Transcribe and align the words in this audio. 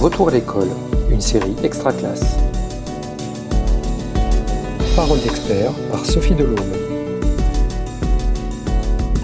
Retour 0.00 0.28
à 0.28 0.30
l'école, 0.30 0.68
une 1.10 1.20
série 1.20 1.56
extra 1.64 1.92
classe. 1.92 2.36
Parole 4.94 5.18
d'expert 5.18 5.72
par 5.90 6.06
Sophie 6.06 6.36
Delhomme. 6.36 6.54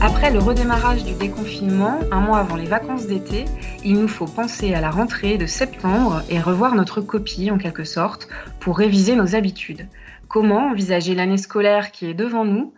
Après 0.00 0.32
le 0.32 0.40
redémarrage 0.40 1.04
du 1.04 1.14
déconfinement, 1.14 2.00
un 2.10 2.18
mois 2.18 2.38
avant 2.38 2.56
les 2.56 2.66
vacances 2.66 3.06
d'été, 3.06 3.44
il 3.84 4.00
nous 4.00 4.08
faut 4.08 4.26
penser 4.26 4.74
à 4.74 4.80
la 4.80 4.90
rentrée 4.90 5.38
de 5.38 5.46
septembre 5.46 6.22
et 6.28 6.40
revoir 6.40 6.74
notre 6.74 7.00
copie 7.00 7.52
en 7.52 7.58
quelque 7.58 7.84
sorte 7.84 8.26
pour 8.58 8.76
réviser 8.76 9.14
nos 9.14 9.36
habitudes. 9.36 9.86
Comment 10.26 10.72
envisager 10.72 11.14
l'année 11.14 11.38
scolaire 11.38 11.92
qui 11.92 12.06
est 12.06 12.14
devant 12.14 12.44
nous? 12.44 12.74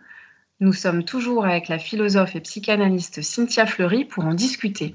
Nous 0.59 0.73
sommes 0.73 1.03
toujours 1.03 1.45
avec 1.45 1.67
la 1.67 1.79
philosophe 1.79 2.35
et 2.35 2.41
psychanalyste 2.41 3.23
Cynthia 3.23 3.65
Fleury 3.65 4.05
pour 4.05 4.23
en 4.25 4.35
discuter. 4.35 4.93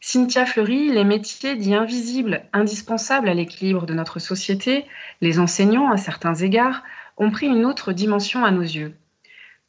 Cynthia 0.00 0.46
Fleury, 0.46 0.90
les 0.90 1.04
métiers 1.04 1.56
dits 1.56 1.74
invisibles, 1.74 2.42
indispensables 2.52 3.28
à 3.28 3.34
l'équilibre 3.34 3.86
de 3.86 3.94
notre 3.94 4.18
société, 4.18 4.84
les 5.20 5.38
enseignants 5.38 5.90
à 5.90 5.96
certains 5.96 6.34
égards, 6.34 6.82
ont 7.16 7.30
pris 7.30 7.46
une 7.46 7.64
autre 7.64 7.92
dimension 7.92 8.44
à 8.44 8.50
nos 8.50 8.62
yeux. 8.62 8.94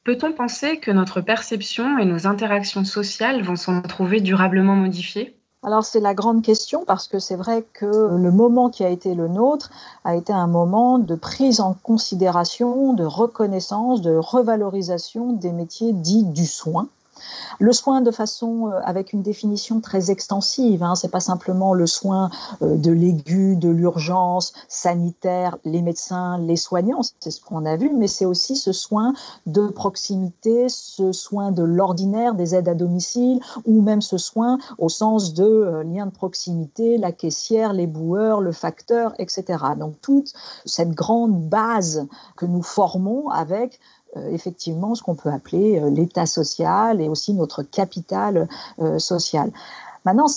Peut-on 0.04 0.34
penser 0.34 0.80
que 0.80 0.92
notre 0.92 1.22
perception 1.22 1.98
et 1.98 2.06
nos 2.06 2.28
interactions 2.28 2.86
sociales 2.86 3.42
vont 3.42 3.56
s'en 3.56 3.82
trouver 3.82 4.22
durablement 4.22 4.76
modifiées? 4.76 5.38
Alors 5.64 5.84
c'est 5.84 6.00
la 6.00 6.14
grande 6.14 6.44
question 6.44 6.86
parce 6.86 7.08
que 7.08 7.20
c'est 7.20 7.36
vrai 7.36 7.66
que 7.74 7.86
le 7.86 8.32
moment 8.32 8.70
qui 8.70 8.84
a 8.84 8.90
été 8.90 9.16
le 9.16 9.28
nôtre 9.28 9.72
a 10.06 10.16
été 10.16 10.32
un 10.32 10.48
moment 10.48 11.00
de 11.00 11.16
prise 11.16 11.60
en 11.60 11.74
considération, 11.74 12.94
de 12.94 13.04
reconnaissance, 13.04 14.02
de 14.02 14.16
revalorisation 14.16 15.34
des 15.34 15.52
métiers 15.52 15.94
dits 15.94 16.26
du 16.26 16.46
soin 16.46 16.88
le 17.60 17.74
soin 17.74 18.02
de 18.02 18.12
façon 18.12 18.68
euh, 18.68 18.80
avec 18.84 19.14
une 19.14 19.22
définition 19.22 19.82
très 19.82 20.12
extensive, 20.12 20.84
hein, 20.84 20.96
c'est 20.96 21.12
pas 21.12 21.20
simplement 21.20 21.74
le 21.74 21.88
soin 21.88 22.30
euh, 22.62 22.76
de 22.76 22.92
l'aigu, 22.92 23.56
de 23.56 23.70
l'urgence 23.70 24.54
sanitaire, 24.68 25.58
les 25.66 25.82
médecins, 25.82 26.38
les 26.40 26.56
soignants, 26.56 27.02
c'est 27.20 27.32
ce 27.32 27.42
qu'on 27.42 27.66
a 27.66 27.76
vu, 27.76 27.92
mais 27.94 28.08
c'est 28.08 28.26
aussi 28.26 28.56
ce 28.56 28.72
soin 28.72 29.14
de 29.46 29.68
proximité, 29.68 30.68
ce 30.70 31.12
soin 31.12 31.52
de 31.52 31.64
l'ordinaire, 31.64 32.34
des 32.34 32.56
aides 32.56 32.70
à 32.70 32.76
domicile, 32.76 33.40
ou 33.66 33.82
même 33.82 34.02
ce 34.02 34.18
soin 34.18 34.58
au 34.78 34.90
sens 34.90 35.34
de 35.34 35.44
euh, 35.44 35.84
lien 35.84 36.06
de 36.06 36.12
proximité, 36.12 36.98
la 36.98 37.12
caissière, 37.12 37.74
les 37.74 37.88
boueurs, 37.88 38.42
le 38.42 38.52
facteur, 38.52 39.14
etc. 39.20 39.46
Donc 39.78 40.00
toute 40.02 40.34
cette 40.66 40.92
grande 40.92 41.42
base 41.42 42.08
que 42.36 42.46
nous 42.46 42.64
formons 42.64 43.30
avec 43.30 43.80
effectivement 44.32 44.96
ce 44.96 45.04
qu'on 45.04 45.16
peut 45.16 45.30
appeler 45.30 45.80
euh, 45.80 45.90
l'état 45.90 46.26
social 46.26 47.02
et 47.02 47.10
aussi 47.10 47.34
notre 47.34 47.64
capital 47.64 48.48
euh, 48.80 49.00
social. 49.00 49.52
Maintenant, 50.08 50.28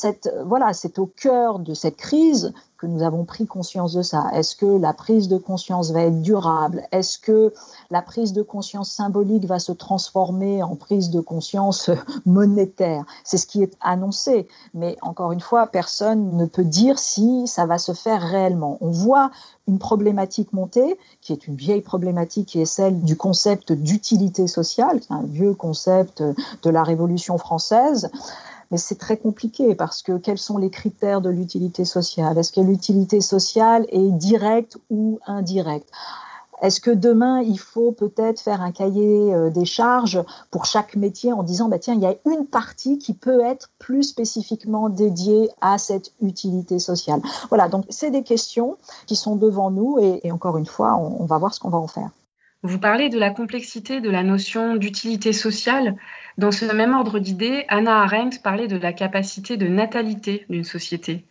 voilà, 0.47 0.73
c'est 0.73 0.99
au 0.99 1.07
cœur 1.07 1.61
de 1.61 1.75
cette 1.75 1.97
crise 1.97 2.53
que 2.77 2.89
nous 2.89 3.05
avons 3.05 3.25
pris 3.25 3.47
conscience 3.47 3.93
de 3.93 4.03
ça. 4.03 4.25
Est-ce 4.35 4.57
que 4.57 4.67
la 4.67 4.93
prise 4.93 5.29
de 5.29 5.37
conscience 5.37 5.93
va 5.93 6.01
être 6.01 6.23
durable? 6.23 6.83
Est-ce 6.91 7.21
que 7.21 7.55
la 7.89 8.03
prise 8.03 8.33
de 8.33 8.43
conscience 8.43 8.91
symbolique 8.91 9.45
va 9.45 9.61
se 9.61 9.71
transformer 9.71 10.65
en 10.65 10.75
prise 10.75 11.11
de 11.11 11.21
conscience 11.21 11.89
monétaire? 12.27 13.05
C'est 13.23 13.37
ce 13.37 13.47
qui 13.47 13.63
est 13.63 13.77
annoncé. 13.81 14.49
Mais 14.75 14.97
encore 15.03 15.31
une 15.31 15.41
fois, 15.41 15.69
personne 15.69 16.37
ne 16.37 16.47
peut 16.47 16.65
dire 16.65 16.99
si 16.99 17.47
ça 17.47 17.65
va 17.65 17.79
se 17.79 17.93
faire 17.93 18.23
réellement. 18.23 18.77
On 18.81 18.91
voit 18.91 19.31
une 19.69 19.79
problématique 19.79 20.53
monter, 20.53 20.99
qui 21.21 21.33
est 21.33 21.47
une 21.47 21.55
vieille 21.55 21.81
problématique, 21.81 22.49
qui 22.49 22.61
est 22.61 22.67
celle 22.67 23.03
du 23.03 23.17
concept 23.17 23.71
d'utilité 23.71 24.49
sociale, 24.49 24.99
qui 24.99 25.13
est 25.13 25.17
un 25.17 25.23
vieux 25.23 25.55
concept 25.55 26.25
de 26.25 26.71
la 26.71 26.83
Révolution 26.83 27.39
française. 27.39 28.11
Mais 28.71 28.79
c'est 28.79 28.99
très 28.99 29.17
compliqué 29.17 29.75
parce 29.75 30.03
que 30.03 30.17
quels 30.19 30.39
sont 30.39 30.59
les 30.59 30.71
critères 30.71 31.21
de 31.21 31.31
l'utilité 31.31 31.85
sociale? 31.85 32.39
Est-ce 32.39 32.53
que 32.53 32.61
l'utilité 32.61 33.21
sociale 33.21 33.87
est 33.89 34.11
directe 34.13 34.79
ou 34.91 35.19
indirecte? 35.27 35.91
Est-ce 36.63 36.81
que 36.81 36.91
demain, 36.91 37.41
il 37.41 37.59
faut 37.59 37.91
peut-être 37.91 38.41
faire 38.41 38.61
un 38.61 38.71
cahier 38.71 39.35
euh, 39.35 39.51
des 39.51 39.65
charges 39.65 40.23
pour 40.51 40.67
chaque 40.67 40.95
métier 40.95 41.33
en 41.33 41.43
disant, 41.43 41.69
bah, 41.69 41.79
tiens, 41.79 41.95
il 41.95 42.01
y 42.01 42.07
a 42.07 42.15
une 42.27 42.47
partie 42.47 42.99
qui 42.99 43.15
peut 43.15 43.41
être 43.41 43.71
plus 43.79 44.03
spécifiquement 44.03 44.91
dédiée 44.91 45.49
à 45.63 45.79
cette 45.79 46.13
utilité 46.21 46.79
sociale? 46.79 47.23
Voilà, 47.49 47.69
donc 47.69 47.87
c'est 47.89 48.11
des 48.11 48.23
questions 48.23 48.77
qui 49.07 49.17
sont 49.17 49.37
devant 49.37 49.71
nous 49.71 49.99
et, 49.99 50.31
encore 50.31 50.59
une 50.59 50.67
fois, 50.67 50.97
on 50.97 51.25
va 51.25 51.39
voir 51.39 51.55
ce 51.55 51.61
qu'on 51.61 51.71
va 51.71 51.79
en 51.79 51.89
faire. 51.89 52.11
Vous 52.63 52.79
parlez 52.79 53.09
de 53.09 53.19
la 53.19 53.31
complexité 53.31 54.03
de 54.03 54.11
la 54.11 54.23
notion 54.23 54.77
d'utilité 54.77 55.33
sociale. 55.33 55.97
Dans 56.41 56.53
ce 56.53 56.65
même 56.65 56.95
ordre 56.95 57.19
d'idées, 57.19 57.67
Anna 57.69 58.01
Arendt 58.01 58.39
parlait 58.43 58.67
de 58.67 58.79
la 58.79 58.95
capacité 58.95 59.59
de 59.59 59.69
natalité 59.69 60.47
d'une 60.49 60.65
société. 60.65 61.27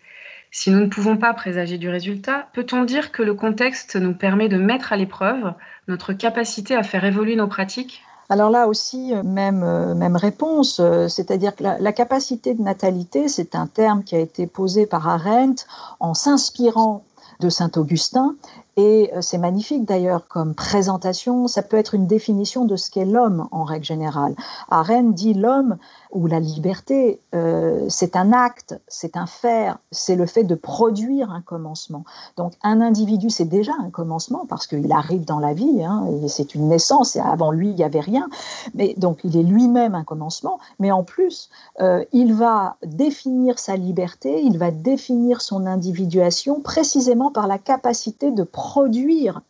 Si 0.52 0.70
nous 0.70 0.82
ne 0.82 0.86
pouvons 0.86 1.18
pas 1.18 1.34
présager 1.34 1.80
du 1.80 1.90
résultat, 1.90 2.48
peut-on 2.54 2.84
dire 2.84 3.12
que 3.12 3.24
le 3.24 3.34
contexte 3.34 3.96
nous 3.96 4.14
permet 4.14 4.50
de 4.50 4.58
mettre 4.58 4.94
à 4.94 4.98
l'épreuve 4.98 5.56
notre 5.88 6.14
capacité 6.14 6.76
à 6.76 6.84
faire 6.84 7.06
évoluer 7.06 7.36
nos 7.36 7.48
pratiques? 7.48 8.04
Alors 8.30 8.52
là 8.52 8.68
aussi, 8.68 9.12
même, 9.24 9.64
euh, 9.64 10.16
réponse, 10.16 10.80
euh, 10.80 11.08
c'est-à-dire 11.08 11.56
que 11.56 11.64
la, 11.64 11.92
capacité 11.92 12.54
de 12.54 12.62
natalité, 12.62 13.30
c'est 13.30 13.56
un 13.56 13.66
terme 13.66 14.04
qui 14.04 14.16
a 14.16 14.20
été 14.20 14.46
posé 14.46 14.86
par 14.86 15.08
Arendt 15.08 15.66
en 16.00 16.14
s'inspirant 16.14 17.04
de 17.40 17.50
Saint-Augustin 17.50 18.36
et 18.80 19.12
euh, 19.14 19.22
c'est 19.22 19.38
magnifique 19.38 19.84
d'ailleurs 19.84 20.30
comme 20.30 20.56
présentation. 20.56 21.50
Ça 21.50 21.62
peut 21.62 21.76
être 21.76 21.96
une 21.96 22.08
définition 22.08 22.64
de 22.64 22.78
ce 22.78 22.90
qu'est 22.90 23.04
l'homme 23.04 23.50
en 23.52 23.66
règle 23.66 23.84
générale. 23.84 24.36
Arendt 24.70 25.14
dit 25.14 25.34
l'homme 25.34 25.76
ou 26.12 26.28
la 26.28 26.40
liberté, 26.40 27.20
euh, 27.36 27.86
c'est 27.90 28.16
un 28.16 28.32
acte, 28.32 28.80
c'est 28.88 29.18
un 29.18 29.26
faire, 29.26 29.78
c'est 29.92 30.16
le 30.16 30.26
fait 30.26 30.44
de 30.46 30.56
produire 30.56 31.30
un 31.30 31.42
commencement. 31.42 32.04
Donc 32.38 32.54
un 32.64 32.80
individu, 32.80 33.30
c'est 33.30 33.46
déjà 33.46 33.74
un 33.80 33.90
commencement 33.90 34.46
parce 34.48 34.66
qu'il 34.66 34.92
arrive 34.92 35.26
dans 35.26 35.40
la 35.40 35.54
vie, 35.54 35.84
hein, 35.84 36.08
c'est 36.28 36.56
une 36.56 36.70
naissance, 36.70 37.16
et 37.16 37.20
avant 37.20 37.52
lui, 37.52 37.70
il 37.70 37.76
n'y 37.76 37.84
avait 37.84 38.00
rien. 38.00 38.28
Mais 38.74 38.96
donc 38.98 39.20
il 39.24 39.38
est 39.38 39.44
lui-même 39.44 39.94
un 39.94 40.04
commencement, 40.04 40.58
mais 40.80 40.92
en 40.92 41.04
plus, 41.04 41.50
euh, 41.80 42.04
il 42.12 42.34
va 42.34 42.78
définir 42.84 43.60
sa 43.60 43.76
liberté, 43.76 44.42
il 44.42 44.58
va 44.58 44.72
définir 44.72 45.42
son 45.42 45.68
individuation 45.68 46.60
précisément 46.62 47.30
par 47.30 47.46
la 47.46 47.60
capacité 47.60 48.32
de 48.32 48.44
produire 48.44 48.69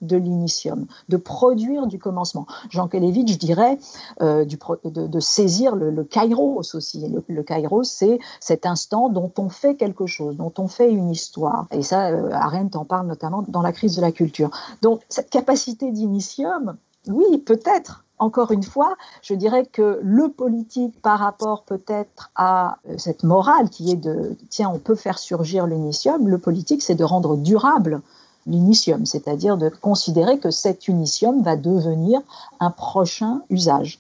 de 0.01 0.17
l'initium, 0.17 0.85
de 1.09 1.17
produire 1.17 1.87
du 1.87 1.99
commencement. 1.99 2.45
Jean 2.69 2.87
Kelevitch 2.87 3.37
dirait 3.37 3.77
euh, 4.21 4.45
du, 4.45 4.57
de, 4.85 5.07
de, 5.07 5.19
saisir 5.19 5.75
le, 5.75 5.91
le 5.91 6.03
kairos 6.03 6.73
aussi. 6.73 7.07
Le, 7.07 7.23
le 7.27 7.43
kairos, 7.43 7.83
c'est 7.83 8.19
cet 8.39 8.65
instant 8.65 9.09
dont 9.09 9.31
on 9.37 9.49
fait 9.49 9.75
quelque 9.75 10.07
chose, 10.07 10.37
dont 10.37 10.53
on 10.57 10.67
fait 10.67 10.91
une 10.91 11.09
histoire. 11.09 11.67
Et 11.71 11.83
ça, 11.83 12.09
euh, 12.09 12.31
Arendt 12.31 12.77
en 12.77 12.85
parle 12.85 13.07
notamment 13.07 13.43
dans 13.47 13.61
la 13.61 13.71
crise 13.71 13.95
de 13.95 14.01
la 14.01 14.11
culture. 14.11 14.49
Donc 14.81 15.01
cette 15.09 15.29
capacité 15.29 15.91
d'initium, 15.91 16.77
oui, 17.07 17.37
peut-être, 17.39 18.05
encore 18.17 18.51
une 18.51 18.63
fois, 18.63 18.95
je 19.21 19.33
dirais 19.33 19.65
que 19.65 19.99
le 20.03 20.29
politique 20.29 21.01
par 21.01 21.19
rapport 21.19 21.63
peut-être 21.63 22.31
à 22.35 22.77
euh, 22.87 22.95
cette 22.97 23.23
morale 23.23 23.69
qui 23.69 23.91
est 23.91 23.95
de 23.95 24.35
tiens, 24.49 24.71
on 24.73 24.79
peut 24.79 24.95
faire 24.95 25.19
surgir 25.19 25.65
l'initium, 25.65 26.27
le 26.27 26.37
politique 26.37 26.81
c'est 26.81 26.95
de 26.95 27.03
rendre 27.03 27.37
durable 27.37 28.01
l'initium, 28.45 29.05
c'est-à-dire 29.05 29.57
de 29.57 29.69
considérer 29.69 30.39
que 30.39 30.51
cet 30.51 30.87
unitium 30.87 31.43
va 31.43 31.55
devenir 31.55 32.21
un 32.59 32.71
prochain 32.71 33.41
usage. 33.49 33.99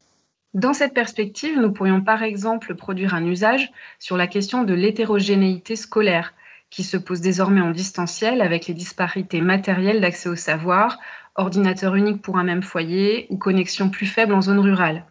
Dans 0.53 0.73
cette 0.73 0.93
perspective, 0.93 1.59
nous 1.59 1.71
pourrions 1.71 2.01
par 2.01 2.23
exemple 2.23 2.73
produire 2.75 3.13
un 3.13 3.23
usage 3.25 3.71
sur 3.99 4.17
la 4.17 4.25
question 4.25 4.63
de 4.63 4.73
l'hétérogénéité 4.73 5.75
scolaire, 5.75 6.33
qui 6.71 6.83
se 6.83 6.97
pose 6.97 7.21
désormais 7.21 7.61
en 7.61 7.71
distanciel 7.71 8.41
avec 8.41 8.67
les 8.67 8.73
disparités 8.73 9.41
matérielles 9.41 10.01
d'accès 10.01 10.29
au 10.29 10.35
savoir, 10.35 10.97
ordinateur 11.35 11.95
unique 11.95 12.21
pour 12.21 12.37
un 12.37 12.43
même 12.43 12.63
foyer 12.63 13.27
ou 13.29 13.37
connexion 13.37 13.89
plus 13.89 14.07
faible 14.07 14.33
en 14.33 14.41
zone 14.41 14.59
rurale. 14.59 15.05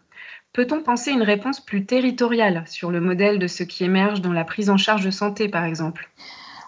Peut-on 0.52 0.82
penser 0.82 1.12
une 1.12 1.22
réponse 1.22 1.60
plus 1.60 1.84
territoriale 1.84 2.64
sur 2.66 2.90
le 2.90 3.00
modèle 3.00 3.38
de 3.38 3.46
ce 3.46 3.62
qui 3.62 3.84
émerge 3.84 4.20
dans 4.20 4.32
la 4.32 4.44
prise 4.44 4.70
en 4.70 4.76
charge 4.76 5.04
de 5.04 5.10
santé, 5.10 5.48
par 5.48 5.64
exemple? 5.64 6.10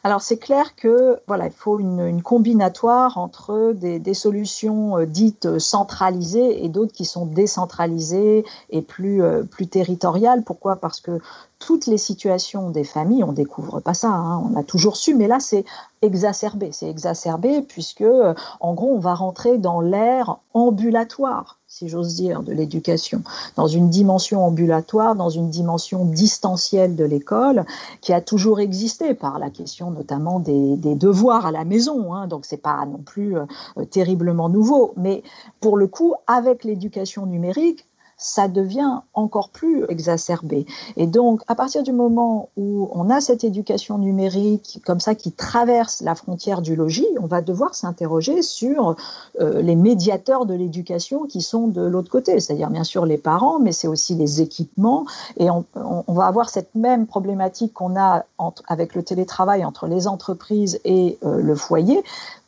Alors 0.02 0.23
c'est 0.23 0.38
clair 0.38 0.75
que 0.76 1.20
voilà, 1.26 1.47
il 1.47 1.52
faut 1.52 1.79
une, 1.79 2.23
combinatoire 2.23 3.19
entre 3.19 3.75
des, 3.75 4.14
solutions 4.14 4.99
euh, 4.99 5.06
dites 5.06 5.58
centralisées 5.58 6.64
et 6.64 6.69
d'autres 6.69 6.93
qui 6.93 7.05
sont 7.05 7.26
décentralisées 7.26 8.44
et 8.70 8.82
plus, 8.82 9.23
euh, 9.23 9.43
plus 9.43 9.67
territoriales. 9.67 10.43
Pourquoi? 10.43 10.76
Parce 10.76 11.00
que 11.00 11.20
toutes 11.58 11.87
les 11.87 11.99
situations 11.99 12.70
des 12.70 12.85
familles, 12.85 13.25
on 13.25 13.32
découvre 13.32 13.81
pas 13.81 13.93
ça, 13.93 14.08
hein, 14.08 14.43
on 14.50 14.58
a 14.58 14.62
toujours 14.62 14.97
su, 14.97 15.14
mais 15.14 15.29
là 15.29 15.38
c'est 15.38 15.64
exacerbé, 16.00 16.70
c'est 16.73 16.88
exacerbé 16.88 17.61
puisque 17.61 18.00
euh, 18.00 18.35
en 18.61 18.73
gros 18.73 18.94
on 18.94 19.00
va 19.00 19.14
rentrer 19.14 19.58
dans 19.58 19.82
l'ère 19.82 20.38
ambulatoire 20.55 21.59
si 21.72 21.88
j'ose 21.88 22.17
dire, 22.17 22.43
de 22.43 22.52
l'éducation, 22.52 23.22
dans 23.55 23.69
une 23.69 23.90
dimension 23.90 24.44
ambulatoire, 24.44 25.14
dans 25.14 25.31
une 25.31 25.50
dimension 25.50 26.05
distancielle 26.05 26.96
de 26.96 27.05
l'école, 27.05 27.64
qui 28.00 28.12
a 28.12 28.20
toujours 28.20 28.58
existé 28.58 29.14
par 29.14 29.38
la 29.38 29.50
question 29.50 29.93
notamment 29.93 30.40
des, 30.40 30.76
devoirs 30.96 31.46
à 31.46 31.52
la 31.52 31.64
maison. 31.64 32.12
Hein, 32.12 32.26
donc 32.26 32.44
c'est 32.44 32.61
pas 32.61 32.84
non 32.87 32.99
plus 32.99 33.38
euh, 33.38 33.44
terriblement 33.88 34.49
nouveau, 34.49 34.94
mais 34.96 35.22
pour 35.61 35.76
le 35.76 35.87
coup, 35.87 36.14
avec 36.26 36.64
l'éducation 36.64 37.25
numérique, 37.25 37.87
ça 38.20 38.49
devient 38.49 39.00
encore 39.14 39.49
plus 39.49 39.84
exacerbé. 39.88 40.67
Et 40.96 41.06
donc, 41.06 41.40
à 41.49 41.55
partir 41.55 41.82
du 41.82 41.93
moment 41.93 42.50
où 42.56 42.88
on 42.93 43.08
a 43.08 43.20
cette 43.20 43.44
éducation 43.44 43.96
numérique 43.96 44.81
comme 44.84 45.00
ça 45.00 45.14
qui 45.14 45.32
traverse 45.32 46.02
la 46.02 46.14
frontière 46.14 46.61
du 46.61 46.76
logis, 46.76 47.08
on 47.20 47.26
va 47.26 47.40
devoir 47.40 47.75
s'interroger 47.75 48.43
sur 48.43 48.94
euh, 49.40 49.62
les 49.62 49.75
médiateurs 49.75 50.44
de 50.44 50.52
l'éducation 50.52 51.25
qui 51.25 51.40
sont 51.40 51.67
de 51.67 51.81
l'autre 51.81 52.11
côté, 52.11 52.38
c'est-à-dire 52.38 52.69
bien 52.69 52.84
sûr 52.84 53.06
les 53.06 53.17
parents, 53.19 53.58
mais 53.58 53.72
c'est 53.72 53.88
aussi 53.88 54.14
les 54.14 54.43
équipements. 54.43 55.06
Et 55.38 55.49
on, 55.50 55.64
va 56.08 56.26
avoir 56.26 56.50
cette 56.50 56.75
même 56.75 57.06
problématique 57.06 57.73
qu'on 57.73 57.99
a 57.99 58.25
entre, 58.37 58.62
avec 58.69 58.94
le 58.94 59.02
télétravail 59.02 59.64
entre 59.64 59.87
les 59.87 60.06
entreprises 60.06 60.78
et 60.84 61.19
euh, 61.25 61.40
le 61.40 61.55
foyer 61.55 62.02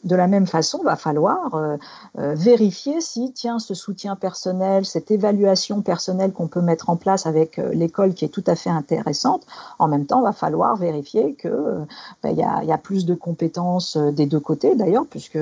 de 0.04 0.16
la 0.16 0.26
même 0.26 0.46
façon, 0.46 0.78
il 0.82 0.84
va 0.84 0.96
falloir 0.96 1.54
euh, 1.54 1.76
euh, 2.18 2.34
vérifier 2.34 3.00
si, 3.00 3.32
tiens, 3.32 3.58
ce 3.58 3.74
soutien 3.74 4.16
personnel, 4.16 4.84
cette 4.84 5.10
évaluation 5.10 5.80
personnelle 5.80 6.32
qu'on 6.32 6.48
peut 6.48 6.60
mettre 6.60 6.90
en 6.90 6.96
place 6.96 7.26
avec 7.26 7.58
euh, 7.58 7.70
l'école 7.72 8.14
qui 8.14 8.24
est 8.24 8.28
tout 8.28 8.44
à 8.46 8.56
fait 8.56 8.70
intéressante, 8.70 9.42
en 9.78 9.86
même 9.86 10.06
temps, 10.06 10.20
il 10.20 10.24
va 10.24 10.32
falloir 10.32 10.76
vérifier 10.76 11.34
qu'il 11.34 11.86
ben, 12.22 12.36
y, 12.36 12.42
a, 12.42 12.64
y, 12.64 12.72
a, 12.72 12.78
plus 12.78 13.06
de 13.06 13.14
compétences 13.14 13.96
des 13.96 14.26
deux 14.26 14.40
côtés, 14.40 14.74
d'ailleurs, 14.74 15.06
puisque 15.08 15.38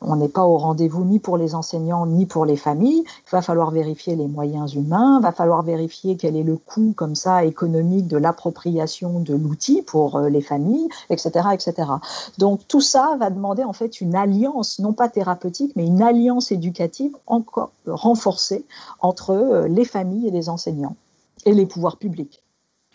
on 0.00 0.16
n'est 0.16 0.28
pas 0.28 0.44
au 0.44 0.58
rendez-vous 0.58 1.04
ni 1.04 1.18
pour 1.18 1.36
les 1.36 1.54
enseignants 1.54 2.06
ni 2.06 2.26
pour 2.26 2.46
les 2.46 2.56
familles. 2.56 3.04
Il 3.06 3.30
va 3.30 3.42
falloir 3.42 3.70
vérifier 3.72 4.14
les 4.14 4.28
moyens 4.28 4.74
humains, 4.74 5.18
il 5.20 5.22
va 5.22 5.32
falloir 5.32 5.62
vérifier 5.62 6.16
quel 6.16 6.36
est 6.36 6.42
le 6.42 6.56
coût 6.56 6.92
comme 6.96 7.16
ça 7.16 7.44
économique 7.44 8.06
de 8.06 8.16
l'appropriation 8.16 9.18
de 9.18 9.34
l'outil 9.34 9.82
pour 9.82 10.20
les 10.20 10.40
familles, 10.40 10.88
etc., 11.10 11.48
etc. 11.52 11.88
Donc 12.38 12.60
tout 12.68 12.80
ça 12.80 13.16
va 13.18 13.30
demander 13.30 13.64
en 13.64 13.72
fait 13.72 14.00
une 14.04 14.14
alliance, 14.14 14.78
non 14.78 14.92
pas 14.92 15.08
thérapeutique, 15.08 15.72
mais 15.76 15.86
une 15.86 16.02
alliance 16.02 16.52
éducative 16.52 17.12
encore 17.26 17.72
renforcée 17.86 18.64
entre 19.00 19.30
euh, 19.30 19.68
les 19.68 19.84
familles 19.84 20.28
et 20.28 20.30
les 20.30 20.48
enseignants 20.48 20.96
et 21.46 21.52
les 21.52 21.66
pouvoirs 21.66 21.96
publics. 21.96 22.42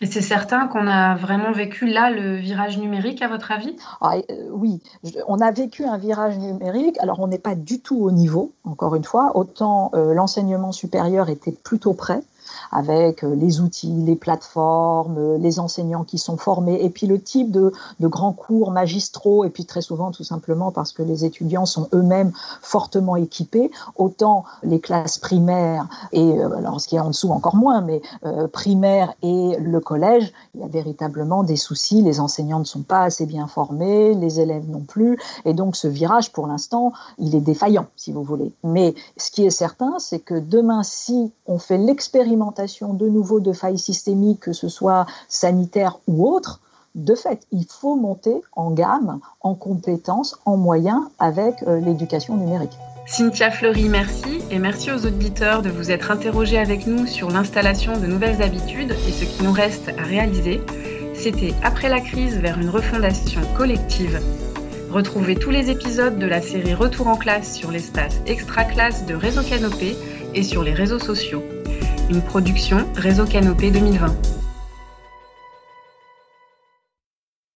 Et 0.02 0.06
c'est 0.06 0.22
certain 0.22 0.66
qu'on 0.66 0.86
a 0.86 1.14
vraiment 1.14 1.52
vécu 1.52 1.86
là 1.86 2.10
le 2.10 2.36
virage 2.36 2.78
numérique, 2.78 3.20
à 3.20 3.28
votre 3.28 3.52
avis? 3.52 3.76
Ah, 4.00 4.14
euh, 4.16 4.48
Oui, 4.50 4.80
on 5.28 5.40
a 5.40 5.50
vécu 5.50 5.84
un 5.84 5.98
virage 5.98 6.38
numérique. 6.38 6.96
Alors, 7.00 7.20
on 7.20 7.26
n'est 7.26 7.38
pas 7.38 7.54
du 7.54 7.80
tout 7.80 7.98
au 7.98 8.10
niveau, 8.10 8.52
encore 8.64 8.94
une 8.94 9.04
fois. 9.04 9.36
Autant 9.36 9.90
euh, 9.94 10.14
l'enseignement 10.14 10.72
supérieur 10.72 11.28
était 11.28 11.52
plutôt 11.52 11.92
prêt, 11.92 12.22
avec 12.72 13.24
euh, 13.24 13.34
les 13.34 13.60
outils, 13.60 13.92
les 13.92 14.16
plateformes, 14.16 15.16
euh, 15.18 15.38
les 15.38 15.58
enseignants 15.58 16.04
qui 16.04 16.18
sont 16.18 16.36
formés, 16.36 16.84
et 16.84 16.90
puis 16.90 17.06
le 17.06 17.20
type 17.20 17.50
de, 17.50 17.72
grands 18.00 18.32
cours 18.32 18.70
magistraux, 18.70 19.44
et 19.44 19.50
puis 19.50 19.64
très 19.64 19.82
souvent 19.82 20.10
tout 20.10 20.24
simplement 20.24 20.70
parce 20.72 20.92
que 20.92 21.02
les 21.02 21.24
étudiants 21.24 21.66
sont 21.66 21.88
eux-mêmes 21.94 22.32
fortement 22.60 23.16
équipés, 23.16 23.70
autant 23.96 24.44
les 24.62 24.80
classes 24.80 25.18
primaires, 25.18 25.86
et 26.12 26.38
euh, 26.38 26.56
alors 26.56 26.80
ce 26.80 26.88
qui 26.88 26.96
est 26.96 27.00
en 27.00 27.08
dessous 27.08 27.30
encore 27.30 27.56
moins, 27.56 27.80
mais 27.80 28.02
euh, 28.24 28.48
primaire 28.48 29.14
et 29.22 29.56
le 29.58 29.80
collège, 29.80 30.32
il 30.54 30.60
y 30.60 30.64
a 30.64 30.68
véritablement 30.68 31.42
des 31.42 31.56
soucis, 31.56 32.02
les 32.02 32.20
enseignants 32.20 32.58
ne 32.58 32.64
sont 32.64 32.82
pas 32.82 33.02
assez 33.02 33.26
bien 33.26 33.46
formés, 33.46 34.14
les 34.14 34.40
élèves 34.40 34.68
non 34.68 34.80
plus, 34.80 35.18
et 35.44 35.54
donc 35.54 35.76
ce 35.76 35.88
virage, 35.88 36.32
pour 36.32 36.46
l'instant, 36.46 36.92
il 37.18 37.34
est 37.34 37.40
défaillant, 37.40 37.86
si 37.96 38.12
vous 38.12 38.22
voulez. 38.22 38.52
Mais 38.64 38.94
ce 39.16 39.30
qui 39.30 39.44
est 39.44 39.50
certain, 39.50 39.94
c'est 39.98 40.20
que 40.20 40.34
demain, 40.34 40.82
si 40.82 41.32
on 41.46 41.58
fait 41.58 41.78
l'expérimentation 41.78 42.39
de 42.40 43.08
nouveau 43.08 43.40
de 43.40 43.52
failles 43.52 43.78
systémiques, 43.78 44.40
que 44.40 44.52
ce 44.52 44.68
soit 44.68 45.06
sanitaires 45.28 45.98
ou 46.06 46.26
autres, 46.26 46.60
de 46.94 47.14
fait, 47.14 47.46
il 47.52 47.66
faut 47.68 47.94
monter 47.94 48.34
en 48.56 48.72
gamme, 48.72 49.20
en 49.42 49.54
compétences, 49.54 50.38
en 50.44 50.56
moyens 50.56 51.02
avec 51.18 51.62
euh, 51.62 51.78
l'éducation 51.78 52.36
numérique. 52.36 52.76
Cynthia 53.06 53.50
Fleury, 53.50 53.88
merci 53.88 54.40
et 54.50 54.58
merci 54.58 54.90
aux 54.90 55.06
auditeurs 55.06 55.62
de 55.62 55.70
vous 55.70 55.90
être 55.90 56.10
interrogés 56.10 56.58
avec 56.58 56.86
nous 56.86 57.06
sur 57.06 57.30
l'installation 57.30 57.98
de 57.98 58.06
nouvelles 58.06 58.42
habitudes 58.42 58.94
et 59.06 59.12
ce 59.12 59.24
qui 59.24 59.44
nous 59.44 59.52
reste 59.52 59.88
à 59.98 60.02
réaliser. 60.02 60.60
C'était 61.14 61.54
Après 61.62 61.88
la 61.88 62.00
crise 62.00 62.38
vers 62.38 62.58
une 62.58 62.70
refondation 62.70 63.40
collective. 63.56 64.20
Retrouvez 64.90 65.36
tous 65.36 65.50
les 65.50 65.70
épisodes 65.70 66.18
de 66.18 66.26
la 66.26 66.42
série 66.42 66.74
Retour 66.74 67.06
en 67.06 67.16
classe 67.16 67.54
sur 67.54 67.70
l'espace 67.70 68.20
extra 68.26 68.64
classe 68.64 69.06
de 69.06 69.14
Réseau 69.14 69.42
Canopé 69.42 69.96
et 70.34 70.42
sur 70.42 70.64
les 70.64 70.74
réseaux 70.74 70.98
sociaux 70.98 71.42
une 72.10 72.20
production 72.20 72.86
Réseau 72.96 73.24
Canopé 73.24 73.70
2020. 73.70 74.39